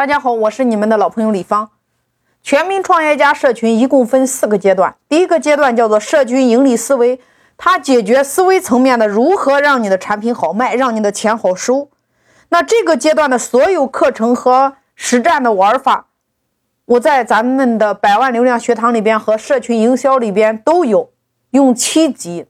[0.00, 1.72] 大家好，我是你们的老朋友李芳。
[2.42, 7.20] 全民创业家社群一共分四个阶段，第一个阶段叫做社群盈利思维，
[7.58, 11.90] 它解决思维层面的如何让你的产品好卖，让你的钱好收。
[12.48, 16.06] 那这个阶段的所有课程和实战的玩法，
[16.86, 21.12] 我在咱们的百万流量学堂里边和社群营销里边都有，
[21.50, 22.46] 用七级。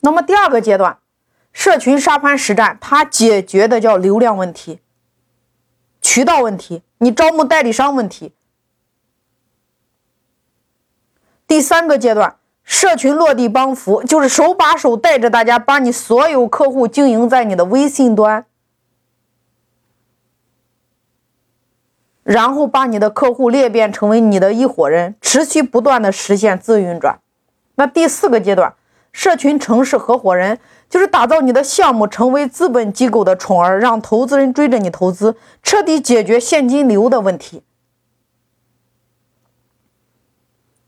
[0.00, 0.99] 那么第二个阶段。
[1.52, 4.80] 社群沙盘实战，它解决的叫流量问题、
[6.00, 8.32] 渠道问题，你招募代理商问题。
[11.46, 18.46] 第三个阶段，社群落地帮扶，就是手把手带着大家，把你所有客户经营在你的微信端，
[22.22, 27.18] 然后把你的客户裂变成为你的一伙人，持续不断的实现自运转。
[27.74, 28.74] 那第四个阶段，
[29.12, 30.58] 社群城市合伙人。
[30.90, 37.62] 就是打造你的项目成为资本机构的宠儿，让投资人追着你投资，彻底解决现金流的问题。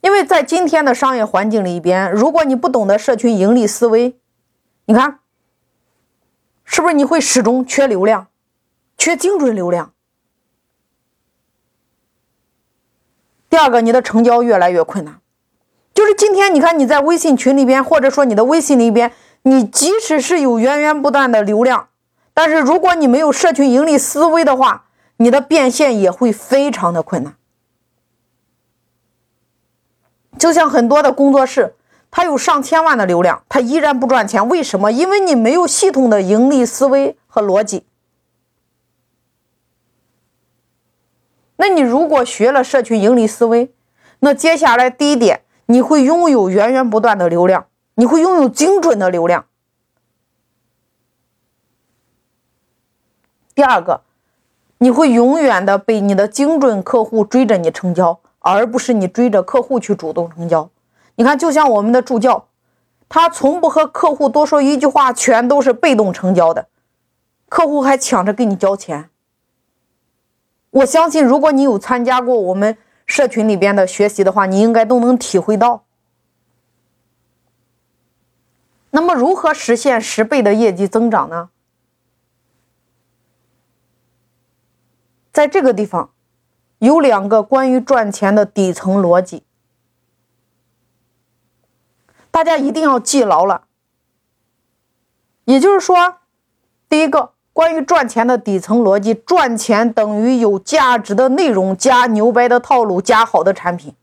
[0.01, 4.17] 因为在今天的商业环境里边，如果你不懂得社群盈利思维，
[4.87, 5.21] 你看，
[6.65, 8.27] 是不是你会始终缺流量，
[8.99, 9.93] 缺精准流量？
[13.49, 15.21] 第二个，你的成交越来越困难。
[15.95, 19.13] 就是今天，你看你在微信群里边，或者说你的微信里边。
[19.43, 21.89] 你即使是有源源不断的流量，
[22.33, 27.35] 但是如果你没有社群盈利思维的话，你的变现也会非常的困难。
[30.39, 31.75] 就像很多的工作室，
[32.11, 34.91] 它有上千万的流量，它依然不赚钱，为什么？
[34.91, 37.85] 因为你没有系统的盈利思维和逻辑。
[41.57, 43.73] 那你如果学了社群盈利思维，
[44.21, 47.67] 那接下来第一点，你会拥有源源不断的流量。
[47.95, 49.47] 你会拥有精准的流量。
[53.55, 54.01] 第二个，
[54.79, 60.71] 你会永远的被你的精准客户追着你成交，而不是你追着客户去主动成交。
[61.17, 62.49] 你看，就像我们的助教，
[63.11, 66.69] 他从不和客户多说一句话，全都是被动成交的，
[67.51, 69.11] 客户还抢着给你交钱。
[70.71, 75.85] 我相信，如果你有参加过我们社群里边的学习的话，你应该都能体会到。
[78.95, 81.49] 那么，如何实现十倍的业绩增长呢？
[85.33, 86.11] 在这个地方，
[86.79, 89.45] 有两个关于赚钱的底层逻辑，
[92.31, 93.65] 大家一定要记牢了。
[95.47, 96.19] 也就是说，
[96.91, 103.95] 第一个关于赚钱的底层逻辑，赚钱等于有价值的内容加牛掰的套路加好的产品，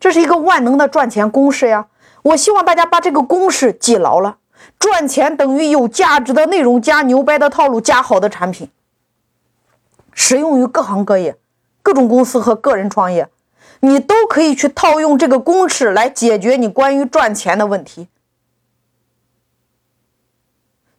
[0.00, 1.88] 这是一个万能的赚钱公式呀。
[2.26, 4.38] 我希望大家把这个公式记牢了：
[4.78, 8.68] 赚钱等于有价值的内容加牛掰的套路加好的产品，
[10.12, 11.36] 适用于各行各业、
[11.82, 13.28] 各种公司和个人创业，
[13.80, 18.08] 你都可以去套用这个公式来解决你关于赚钱的问题。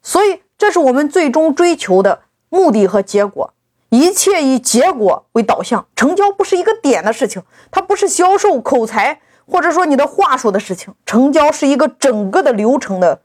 [0.01, 3.53] 所以，这是我们最终追求的目的和结果，
[3.89, 5.85] 一切以结果为导向。
[5.93, 9.19] 成交不是一个点的事情，它不是销售口才。
[9.49, 13.21] 或者说你的话术的事情，成交是一个整个的流程的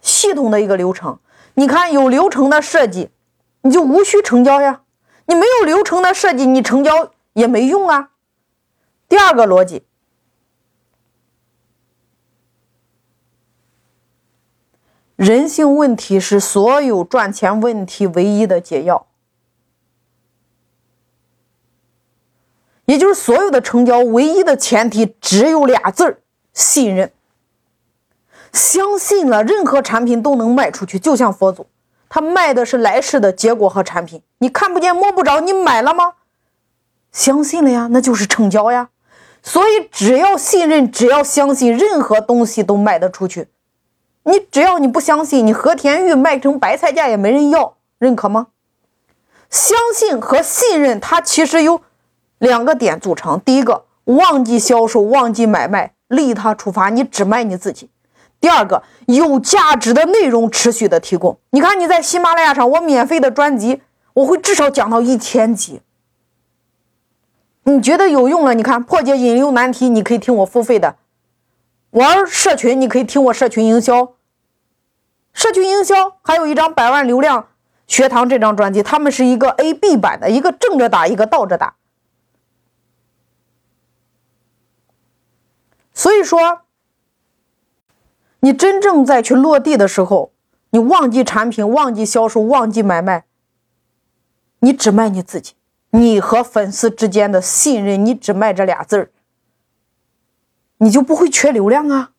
[0.00, 1.18] 系统的一个流程。
[1.54, 3.10] 你看有流程的设计，
[3.60, 4.80] 你就无需成交呀。
[5.26, 8.10] 你没有流程的设计，你成交也没用啊。
[9.08, 9.84] 第二个逻辑，
[15.16, 19.06] 人性问题是所有赚钱问题唯一的解药。
[22.86, 26.18] 也就是所有的成交唯一的前提只有俩字儿：
[26.52, 27.12] 信任。
[28.52, 30.98] 相信了，任何产品都能卖出去。
[30.98, 31.66] 就像佛祖，
[32.08, 36.14] 他卖的是来世的结果和产品，你看不见摸不着，你买了吗？
[37.12, 38.90] 相信了呀，那就是成交呀。
[39.42, 43.48] 所以只要信任，只要相信，任何东西都卖得出去。
[44.24, 48.48] 你只要你不相信，你和田玉卖成白菜价也没人要，认可吗？
[49.48, 51.80] 相信和信任，它其实有。
[52.42, 57.88] 两个点组成，第一个忘记销售，忘记买卖，利他出发，你只卖你自己。
[58.40, 61.38] 第二个有价值的内容持续的提供。
[61.50, 63.80] 你看你在喜马拉雅上，我免费的专辑，
[64.14, 65.82] 我会至少讲到一千集。
[67.62, 68.54] 你觉得有用了？
[68.54, 70.96] 你看破解引流难题，你可以听我付费的；
[71.90, 74.14] 玩社群，你可以听我社群营销。
[75.32, 77.46] 社群营销还有一张百万流量
[77.86, 81.76] 学堂这张专辑，他们是一个 A B 版的，一个正着打，一个倒着打。
[86.02, 86.62] 所以说，
[88.40, 90.32] 你真正在去落地的时候，
[90.70, 93.24] 你忘记产品，忘记销售，忘记买卖，
[94.58, 95.54] 你只卖你自己，
[95.90, 99.12] 你和粉丝之间的信任，你只卖这俩字儿，
[100.78, 102.11] 你就不会缺流量啊。